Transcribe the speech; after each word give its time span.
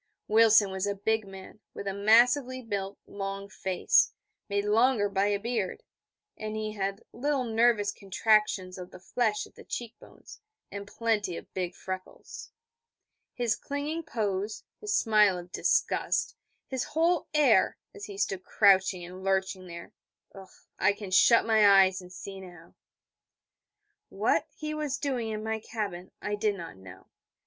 Wilson 0.27 0.71
was 0.71 0.87
a 0.87 0.95
big 0.95 1.27
man, 1.27 1.59
with 1.75 1.85
a 1.87 1.93
massively 1.93 2.59
built, 2.59 2.97
long 3.05 3.47
face, 3.47 4.13
made 4.49 4.65
longer 4.65 5.07
by 5.07 5.27
a 5.27 5.37
beard, 5.39 5.83
and 6.35 6.55
he 6.55 6.71
had 6.71 7.03
little 7.13 7.43
nervous 7.43 7.91
contractions 7.91 8.79
of 8.79 8.89
the 8.89 8.99
flesh 8.99 9.45
at 9.45 9.53
the 9.53 9.63
cheek 9.63 9.93
bones, 9.99 10.41
and 10.71 10.87
plenty 10.87 11.37
of 11.37 11.53
big 11.53 11.75
freckles. 11.75 12.49
His 13.35 13.55
clinging 13.55 14.01
pose, 14.01 14.63
his 14.79 14.91
smile 14.95 15.37
of 15.37 15.51
disgust, 15.51 16.35
his 16.65 16.83
whole 16.83 17.27
air, 17.35 17.77
as 17.93 18.05
he 18.05 18.17
stood 18.17 18.43
crouching 18.43 19.05
and 19.05 19.23
lurching 19.23 19.67
there, 19.67 19.93
I 20.79 20.93
can 20.93 21.11
shut 21.11 21.45
my 21.45 21.83
eyes, 21.83 22.01
and 22.01 22.11
see 22.11 22.39
now. 22.41 22.73
What 24.09 24.47
he 24.57 24.73
was 24.73 24.97
doing 24.97 25.29
in 25.29 25.43
my 25.43 25.59
cabin 25.59 26.09
I 26.23 26.33
did 26.33 26.55
not 26.55 26.75
know. 26.75 27.05